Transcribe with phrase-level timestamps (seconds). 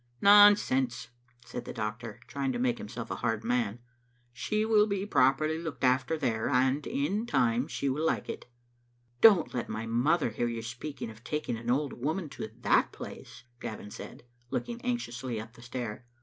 [0.21, 1.09] "Nonsense,"
[1.45, 3.77] said the doctor, trying to make himself a hard man."
[4.43, 8.47] She will be properly looked after there, and— and in time she will like it.""
[9.21, 13.43] Don't let my mother hear you speaking of taking an old woman to that place,"
[13.59, 16.07] Gavin said, looking anxiously up the stair.